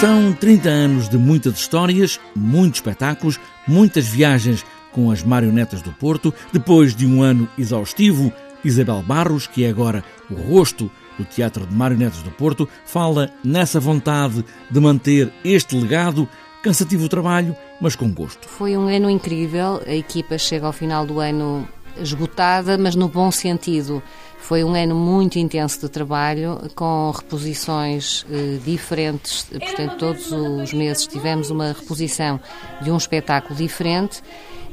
[0.00, 6.32] São 30 anos de muitas histórias, muitos espetáculos, muitas viagens com as marionetas do Porto.
[6.52, 8.32] Depois de um ano exaustivo,
[8.64, 10.88] Isabel Barros, que é agora o rosto
[11.18, 16.28] do Teatro de Marionetas do Porto, fala nessa vontade de manter este legado.
[16.62, 18.48] Cansativo trabalho, mas com gosto.
[18.48, 19.82] Foi um ano incrível.
[19.84, 21.66] A equipa chega ao final do ano
[22.00, 24.00] esgotada, mas no bom sentido.
[24.38, 29.44] Foi um ano muito intenso de trabalho, com reposições eh, diferentes.
[29.44, 32.40] Portanto, todos os meses tivemos uma reposição
[32.80, 34.22] de um espetáculo diferente.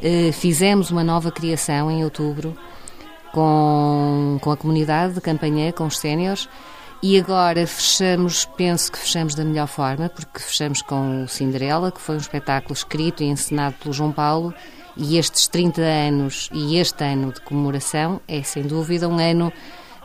[0.01, 2.55] Eh, fizemos uma nova criação em outubro
[3.33, 6.47] com, com a comunidade de campanha, com os séniores.
[7.03, 11.99] E agora fechamos, penso que fechamos da melhor forma, porque fechamos com o Cinderela, que
[11.99, 14.53] foi um espetáculo escrito e encenado pelo João Paulo,
[14.97, 19.51] e estes 30 anos e este ano de comemoração é sem dúvida um ano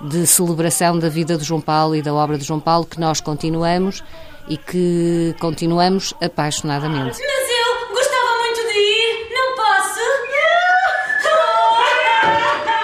[0.01, 3.21] de celebração da vida de João Paulo e da obra de João Paulo que nós
[3.21, 4.03] continuamos
[4.49, 7.19] e que continuamos apaixonadamente.
[7.19, 10.01] Mas eu gostava muito de ir, não posso?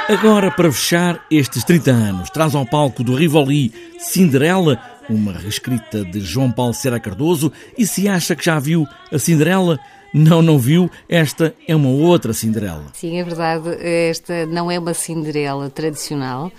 [0.13, 6.21] Agora, para fechar estes 30 anos, traz ao palco do Rivoli Cinderela, uma reescrita de
[6.21, 9.81] João Paulo Serra Cardoso, e se acha que já viu a Cinderela,
[10.13, 12.87] não, não viu, esta é uma outra Cinderela.
[12.95, 16.51] Sim, é verdade, esta não é uma Cinderela tradicional.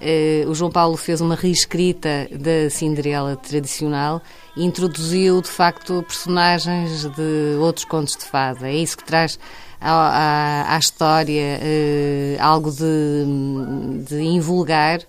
[0.00, 4.22] Eh, o João Paulo fez uma reescrita da Cinderela tradicional
[4.56, 8.68] e introduziu, de facto, personagens de outros contos de fada.
[8.68, 9.38] É isso que traz
[9.80, 15.00] à, à, à história eh, algo de, de invulgar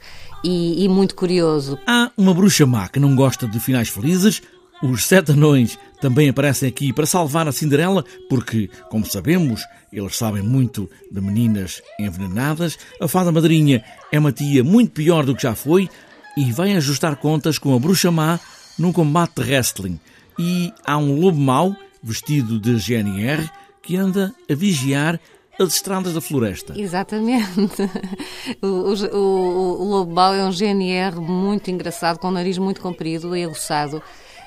[0.44, 1.78] e, e muito curioso.
[1.86, 4.42] Há uma bruxa má que não gosta de finais felizes,
[4.82, 9.62] os sete anões também aparecem aqui para salvar a Cinderela, porque, como sabemos,
[9.92, 12.78] eles sabem muito de meninas envenenadas.
[13.02, 15.90] A fada madrinha é uma tia muito pior do que já foi
[16.38, 18.40] e vai ajustar contas com a bruxa má
[18.78, 20.00] num combate de wrestling.
[20.38, 23.50] E há um lobo mau, vestido de GNR,
[23.82, 25.20] que anda a vigiar
[25.60, 26.74] as estradas da floresta.
[26.80, 27.50] Exatamente.
[28.62, 32.82] O, o, o, o lobo mau é um GNR muito engraçado, com o nariz muito
[32.82, 34.02] comprido e aguçado.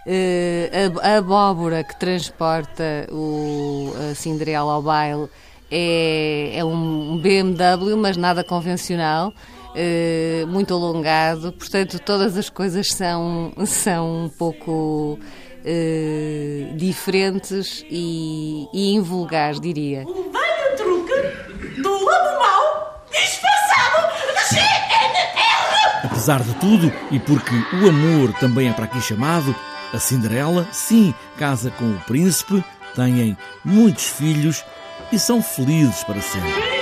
[0.05, 5.29] Uh, a, a, abóbora que transporta o, a Cinderela ao baile
[5.71, 9.33] é, é um BMW, mas nada convencional.
[9.73, 18.93] Uh, muito alongado, portanto, todas as coisas são, são um pouco uh, diferentes e, e
[18.95, 20.05] invulgares, diria.
[20.07, 26.05] Um velho truque do lobo mau disfarçado de GNR!
[26.05, 29.57] Apesar de tudo, e porque o amor também é para aqui chamado,
[29.93, 32.65] a Cinderela, sim, casa com o príncipe,
[32.95, 34.65] têm muitos filhos
[35.13, 36.82] e são felizes para sempre.